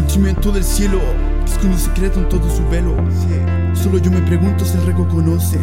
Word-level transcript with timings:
sentimiento 0.00 0.50
del 0.50 0.64
cielo 0.64 0.98
que 1.44 1.52
esconde 1.52 1.74
un 1.74 1.78
secreto 1.78 2.20
en 2.20 2.28
todo 2.30 2.48
su 2.50 2.66
velo. 2.68 2.96
Solo 3.74 3.98
yo 3.98 4.10
me 4.10 4.22
pregunto 4.22 4.64
si 4.64 4.78
el 4.78 4.86
rego 4.86 5.06
conoce. 5.06 5.58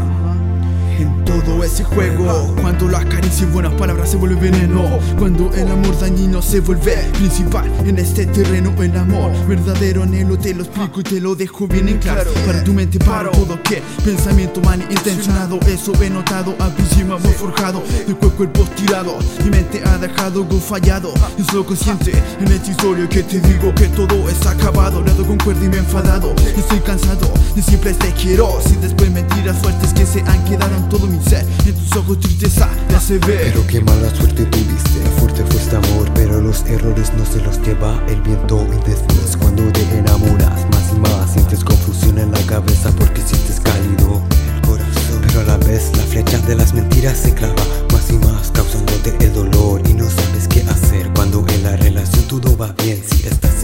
En 0.97 1.23
todo 1.25 1.63
ese 1.63 1.83
juego, 1.83 2.55
cuando 2.59 2.87
la 2.87 3.07
caricia 3.07 3.45
y 3.47 3.51
buenas 3.51 3.73
palabras 3.75 4.09
se 4.09 4.17
vuelve 4.17 4.49
veneno, 4.49 4.97
cuando 5.19 5.53
el 5.53 5.67
amor 5.67 5.99
dañino 5.99 6.41
se 6.41 6.59
vuelve 6.59 6.95
principal 7.13 7.69
en 7.85 7.99
este 7.99 8.25
terreno, 8.25 8.73
el 8.81 8.97
amor 8.97 9.31
verdadero 9.47 10.01
anhelo, 10.01 10.39
te 10.39 10.55
lo 10.55 10.63
explico 10.63 11.01
y 11.01 11.03
te 11.03 11.21
lo 11.21 11.35
dejo 11.35 11.67
bien 11.67 11.87
en 11.89 11.99
claro. 11.99 12.31
Para 12.45 12.63
tu 12.63 12.73
mente, 12.73 12.97
para 12.97 13.29
todo 13.29 13.61
que 13.61 13.83
pensamiento 14.03 14.59
mal 14.61 14.81
intencionado, 14.89 15.59
eso 15.67 15.93
he 16.01 16.09
notado, 16.09 16.55
a 16.59 16.71
encima 16.79 17.19
muy 17.19 17.33
forjado, 17.33 17.83
de 18.07 18.15
cuerpo 18.15 18.63
tirado, 18.75 19.17
mi 19.43 19.51
mente 19.51 19.81
ha 19.85 19.97
dejado 19.99 20.41
algo 20.41 20.59
fallado, 20.59 21.13
y 21.37 21.43
soy 21.43 21.63
consciente 21.63 22.11
en 22.39 22.51
esta 22.51 22.71
historia 22.71 23.07
que 23.07 23.21
te 23.21 23.39
digo 23.39 23.73
que 23.75 23.87
todo 23.89 24.27
está 24.29 24.51
acabado, 24.51 25.03
lado 25.03 25.25
con 25.25 25.37
cuerda 25.37 25.63
y 25.63 25.69
me 25.69 25.75
he 25.75 25.79
enfadado, 25.79 26.33
estoy 26.55 26.79
cansado 26.79 27.31
de 27.55 27.61
siempre 27.61 27.93
te 27.93 28.11
quiero, 28.13 28.59
si 28.65 28.75
después 28.77 29.11
mentiras 29.11 29.57
fuertes 29.59 29.93
que 29.93 30.05
se 30.05 30.21
han 30.21 30.43
quedado 30.45 30.86
todo 30.89 31.07
mi 31.07 31.19
ser 31.23 31.45
En 31.65 31.73
tus 31.73 31.97
ojos 31.97 32.19
tristeza 32.19 32.69
te 32.87 32.95
hace 32.95 33.17
ver 33.19 33.51
Pero 33.51 33.67
qué 33.67 33.81
mala 33.81 34.13
suerte 34.15 34.45
tuviste 34.45 34.99
Fuerte 35.19 35.43
fue 35.45 35.61
este 35.61 35.75
amor 35.75 36.09
Pero 36.13 36.41
los 36.41 36.63
errores 36.65 37.11
no 37.13 37.25
se 37.25 37.41
los 37.41 37.61
lleva 37.61 38.01
el 38.07 38.21
viento. 38.21 38.65
Y 38.65 38.89
después 38.89 39.37
cuando 39.37 39.63
te 39.71 39.81
enamoras 39.97 40.65
Más 40.71 40.93
y 40.95 40.99
más 40.99 41.31
sientes 41.33 41.63
confusión 41.63 42.17
en 42.17 42.31
la 42.31 42.41
cabeza 42.41 42.91
Porque 42.97 43.21
sientes 43.21 43.59
cálido 43.59 44.21
el 44.55 44.61
corazón. 44.67 45.21
Pero 45.27 45.41
a 45.41 45.43
la 45.43 45.57
vez 45.57 45.91
la 45.97 46.03
flecha 46.03 46.39
de 46.39 46.55
las 46.55 46.73
mentiras 46.73 47.17
se 47.17 47.33
clava 47.33 47.63
Más 47.91 48.09
y 48.09 48.17
más 48.17 48.51
causándote 48.51 49.15
el 49.19 49.33
dolor. 49.33 49.81
Y 49.89 49.93
no 49.93 50.05
sabes 50.09 50.47
qué 50.47 50.61
hacer 50.61 51.11
Cuando 51.15 51.45
en 51.49 51.63
la 51.63 51.75
relación 51.75 52.23
todo 52.27 52.57
va 52.57 52.73
bien 52.83 53.01
Si 53.09 53.27
estás 53.27 53.56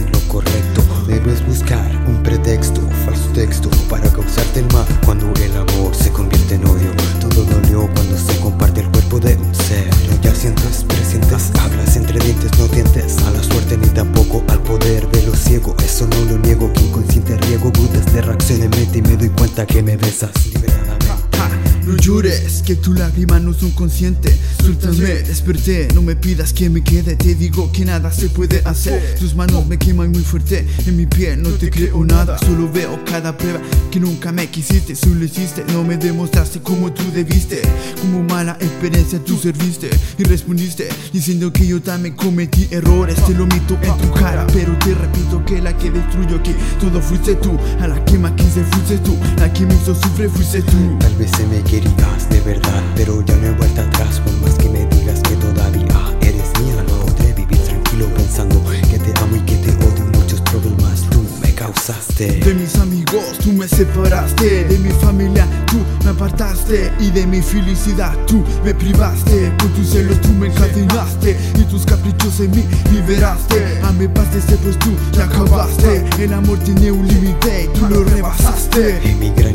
cuenta 19.54 19.72
que 19.72 19.82
me 19.82 19.96
besas 19.96 20.32
no 21.94 22.00
llores, 22.00 22.62
que 22.62 22.74
tu 22.74 22.92
lágrima 22.92 23.38
no 23.38 23.52
son 23.52 23.70
conscientes. 23.70 24.34
Suéltame, 24.60 25.22
desperté, 25.22 25.88
no 25.94 26.02
me 26.02 26.16
pidas 26.16 26.52
que 26.52 26.68
me 26.68 26.82
quede. 26.82 27.14
Te 27.16 27.34
digo 27.34 27.70
que 27.70 27.84
nada 27.84 28.10
se 28.12 28.28
puede 28.28 28.62
hacer. 28.64 29.16
Tus 29.18 29.34
manos 29.34 29.66
me 29.66 29.78
queman 29.78 30.10
muy 30.10 30.22
fuerte 30.22 30.66
En 30.86 30.96
mi 30.96 31.06
piel 31.06 31.42
no 31.42 31.50
te 31.50 31.70
creo 31.70 32.04
nada. 32.04 32.38
Solo 32.38 32.70
veo 32.70 32.98
cada 33.04 33.36
prueba 33.36 33.60
que 33.90 34.00
nunca 34.00 34.32
me 34.32 34.48
quisiste 34.48 34.96
Solo 34.96 35.24
hiciste, 35.24 35.64
no 35.72 35.84
me 35.84 35.96
demostraste 35.96 36.60
como 36.60 36.92
tú 36.92 37.02
debiste 37.12 37.62
Como 38.00 38.22
mala 38.24 38.56
experiencia 38.60 39.20
tú 39.20 39.38
serviste 39.38 39.90
Y 40.18 40.24
respondiste 40.24 40.88
diciendo 41.12 41.52
que 41.52 41.66
yo 41.66 41.80
también 41.80 42.16
cometí 42.16 42.68
errores. 42.70 43.16
Te 43.26 43.34
lo 43.34 43.46
mito 43.46 43.78
en 43.82 43.96
tu 43.98 44.10
cara 44.12 44.46
Pero 44.52 44.76
te 44.78 44.94
repito 44.94 45.44
que 45.44 45.60
la 45.60 45.76
que 45.76 45.90
destruyó 45.90 46.36
aquí 46.36 46.54
Todo 46.80 47.00
fuiste 47.00 47.34
tú, 47.36 47.56
a 47.80 47.86
la 47.86 48.04
que 48.04 48.18
más 48.18 48.32
quise 48.32 48.64
fuiste 48.64 48.98
tú 48.98 49.16
La 49.38 49.52
que 49.52 49.64
me 49.64 49.74
hizo 49.74 49.94
sufrir 49.94 50.28
fuiste 50.28 50.62
tú. 50.62 50.98
Tal 50.98 51.14
vez 51.14 51.30
se 51.30 51.46
me 51.46 51.62
querías 51.84 52.28
de 52.30 52.40
verdad 52.40 52.82
Pero 52.96 53.22
ya 53.22 53.36
no 53.36 53.48
hay 53.48 53.54
vuelta 53.54 53.82
atrás 53.82 54.20
por 54.20 54.32
más 54.40 54.54
que 54.54 54.68
me 54.68 54.86
digas 54.86 55.20
que 55.20 55.36
todavía 55.36 56.16
eres 56.20 56.50
mía 56.60 56.82
No 56.88 57.00
podré 57.06 57.32
vivir 57.32 57.58
tranquilo 57.58 58.06
pensando 58.14 58.62
que 58.90 58.98
te 58.98 59.20
amo 59.20 59.36
y 59.36 59.40
que 59.40 59.56
te 59.56 59.70
odio 59.70 60.04
Muchos 60.14 60.40
problemas 60.42 61.02
tú 61.10 61.24
me 61.40 61.52
causaste. 61.54 62.40
De 62.40 62.54
mis 62.54 62.74
amigos 62.76 63.38
tú 63.42 63.52
me 63.52 63.68
separaste 63.68 64.64
De 64.64 64.78
mi 64.78 64.90
familia 64.90 65.46
tú 65.66 65.78
me 66.04 66.10
apartaste 66.10 66.92
Y 67.00 67.10
de 67.10 67.26
mi 67.26 67.42
felicidad 67.42 68.16
tú 68.26 68.44
me 68.64 68.74
privaste. 68.74 69.52
Con 69.58 69.72
tus 69.74 69.90
celos 69.90 70.20
tú 70.20 70.28
me 70.28 70.48
encadenaste 70.48 71.36
Y 71.58 71.64
tus 71.64 71.84
caprichos 71.84 72.40
en 72.40 72.50
mí 72.50 72.64
liberaste. 72.92 73.80
A 73.82 73.92
mi 73.92 74.08
paz 74.08 74.32
desde 74.32 74.56
pues 74.56 74.78
tú 74.78 74.90
ya 75.12 75.24
acabaste. 75.24 76.04
El 76.18 76.32
amor 76.32 76.58
tiene 76.58 76.90
un 76.90 77.06
límite 77.06 77.64
y 77.64 77.78
tú 77.78 77.86
lo 77.88 78.04
rebasaste. 78.04 79.00
En 79.04 79.18
mi 79.18 79.30
gran 79.30 79.54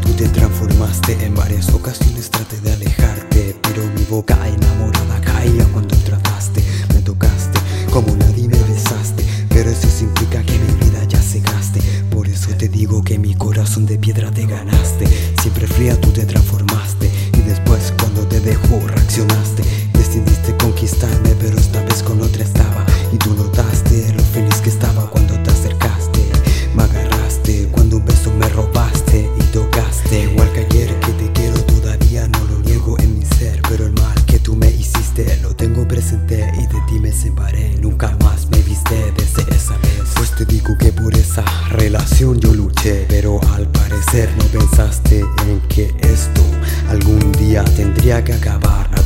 tú 0.00 0.03
te 0.16 0.28
transformaste 0.28 1.24
En 1.24 1.34
varias 1.34 1.68
ocasiones 1.70 2.30
traté 2.30 2.60
de 2.60 2.72
alejarte 2.72 3.56
Pero 3.62 3.82
mi 3.96 4.04
boca 4.04 4.36
enamorada 4.46 5.20
caía 5.20 5.64
cuando 5.72 5.96
trataste 5.96 6.62
Me 6.94 7.00
tocaste 7.00 7.58
como 7.90 8.14
nadie 8.16 8.48
me 8.48 8.58
besaste 8.64 9.24
Pero 9.48 9.70
eso 9.70 9.88
implica 10.04 10.42
que 10.42 10.58
mi 10.58 10.84
vida 10.84 11.04
ya 11.04 11.20
cegaste 11.20 11.80
Por 12.10 12.28
eso 12.28 12.50
te 12.56 12.68
digo 12.68 13.02
que 13.02 13.18
mi 13.18 13.34
corazón 13.34 13.86
de 13.86 13.98
piedra 13.98 14.30
te 14.30 14.46
ganaste. 14.46 15.06
Siempre 15.40 15.66
fría 15.66 16.00
tú 16.00 16.10
te 16.10 16.24
transformaste 16.24 16.73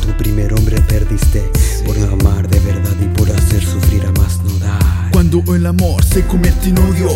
tu 0.09 0.23
primer 0.23 0.53
hombre 0.53 0.81
perdiste 0.81 1.51
por 1.85 1.97
no 1.97 2.13
amar 2.13 2.47
de 2.47 2.59
verdad 2.59 2.95
y 3.01 3.07
por 3.17 3.29
hacer 3.31 3.63
sufrir 3.63 4.05
a 4.05 4.11
más 4.13 4.39
no 4.43 4.57
dar. 4.59 5.11
Cuando 5.11 5.43
el 5.55 5.65
amor 5.65 6.03
se 6.03 6.25
convierte 6.25 6.69
en 6.69 6.77
odio 6.79 7.09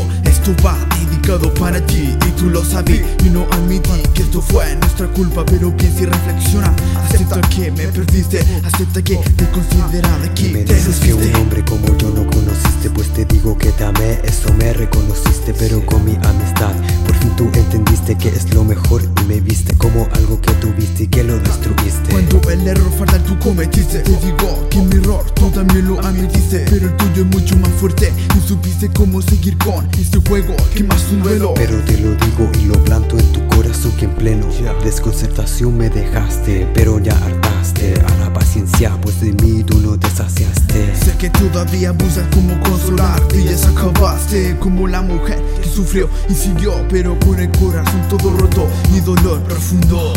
Esto 0.44 0.62
va 0.62 0.78
dedicado 1.00 1.54
para 1.54 1.80
ti 1.86 2.10
y 2.28 2.32
tú 2.32 2.50
lo 2.50 2.66
sabes. 2.66 3.02
Y 3.24 3.30
no 3.30 3.48
admití 3.50 3.90
que 4.14 4.24
esto 4.24 4.42
fue 4.42 4.76
nuestra 4.76 5.08
culpa 5.08 5.46
Pero 5.46 5.76
piensa 5.78 6.02
y 6.02 6.06
reflexiona 6.06 6.74
Acepta 6.98 7.40
que 7.48 7.72
me 7.72 7.88
perdiste 7.88 8.44
Acepta 8.66 9.02
que 9.02 9.16
te 9.16 9.50
consideraba 9.52 10.26
aquí. 10.26 10.50
Me 10.50 10.66
dices 10.66 11.00
que 11.00 11.14
un 11.14 11.34
hombre 11.36 11.64
como 11.64 11.86
yo 11.98 12.10
no 12.10 12.30
conociste 12.30 12.90
Pues 12.90 13.08
te 13.14 13.24
digo 13.24 13.58
que 13.58 13.72
te 13.72 13.86
amé, 13.86 14.20
eso 14.26 14.54
me 14.56 14.74
reconociste 14.74 15.54
Pero 15.54 15.86
con 15.86 16.04
mi 16.04 16.16
amistad 16.16 16.74
por 17.06 17.16
fin 17.16 17.36
tú 17.38 17.50
entendiste 17.54 18.18
que 18.18 18.28
es 18.28 18.54
lo 18.54 18.66
mejor 18.66 19.02
Y 19.22 19.24
me 19.26 19.40
viste 19.40 19.74
como 19.78 20.10
algo 20.14 20.42
que 20.42 20.52
tuviste 20.56 21.04
y 21.04 21.08
que 21.08 21.24
lo 21.24 21.40
destruiste. 21.40 22.10
Cuando 22.12 22.42
el 22.50 22.68
error 22.68 22.92
fatal 23.00 23.24
tú 23.24 23.40
cometiste 23.40 24.00
Te 24.00 24.12
digo 24.18 24.68
que 24.70 24.80
mi 24.80 24.96
error 24.98 25.24
tú 25.32 25.50
también 25.52 25.88
lo 25.88 26.02
admitiste 26.02 26.66
Pero 26.70 26.88
el 26.88 26.98
tuyo 26.98 27.22
es 27.22 27.28
mucho 27.28 27.56
más 27.58 27.72
fuerte 27.80 28.12
Y 28.38 28.46
supiste 28.46 28.90
cómo 28.90 29.22
seguir 29.22 29.58
con 29.58 29.88
este 29.98 30.18
juego 30.18 30.33
Que 30.34 30.84
más 30.84 31.12
un 31.12 31.22
duelo 31.22 31.54
Pero 31.54 31.78
te 31.82 31.96
lo 32.00 32.16
digo 32.16 32.50
y 32.60 32.66
lo 32.66 32.84
planto 32.84 33.20
en 33.20 33.32
tu 33.32 33.48
corazón 33.56 33.92
que 33.92 34.06
en 34.06 34.16
pleno 34.16 34.48
Desconcertación 34.84 35.78
me 35.78 35.92
dejaste, 35.92 36.68
pero 36.74 36.98
ya 36.98 37.14
hartaste. 37.14 37.94
A 38.02 38.18
la 38.18 38.34
paciencia, 38.34 38.98
pues 39.00 39.22
de 39.22 39.32
mí 39.34 39.64
tú 39.64 39.80
no 39.80 40.00
te 40.00 40.10
saciaste. 40.10 40.96
Sé 40.96 41.16
que 41.20 41.30
todavía 41.30 41.92
buscas 41.92 42.26
cómo 42.34 42.60
consolarte 42.62 43.42
Y 43.42 43.44
ya 43.44 43.58
se 43.58 43.68
acabaste 43.68 44.58
como 44.60 44.88
la 44.88 45.04
mujer 45.04 45.40
que 45.62 45.70
sufrió 45.70 46.10
y 46.28 46.34
siguió 46.34 46.74
Pero 46.90 47.16
con 47.20 47.40
el 47.40 47.52
corazón 47.52 48.02
todo 48.10 48.36
roto 48.36 48.68
y 48.92 49.02
dolor 49.02 49.40
profundo. 49.44 50.14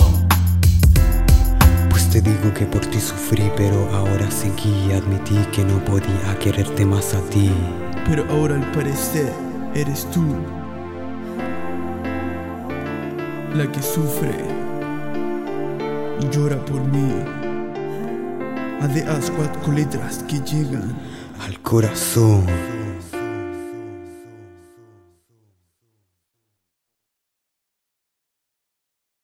Pues 1.91 2.09
te 2.09 2.22
digo 2.22 2.55
que 2.55 2.65
por 2.65 2.87
ti 2.87 3.00
sufrí, 3.00 3.53
pero 3.55 3.94
ahora 3.94 4.31
seguí 4.31 4.93
Admití 4.93 5.37
que 5.53 5.62
no 5.62 5.84
podía 5.84 6.38
quererte 6.41 6.87
más 6.87 7.12
a 7.12 7.20
ti. 7.29 7.50
Pero 8.08 8.25
ahora 8.31 8.55
al 8.55 8.73
parecer 8.73 9.45
eres 9.76 10.06
tú 10.11 10.25
La 13.55 13.70
que 13.70 13.82
sufre 13.82 14.34
y 16.20 16.28
llora 16.31 16.56
por 16.64 16.81
mí. 16.81 17.11
A 18.81 18.87
de 18.88 19.02
as 19.02 19.31
cuatro 19.31 19.73
letras 19.73 20.25
que 20.28 20.40
llegan 20.40 20.94
Al 21.40 21.61
corazón 21.61 22.46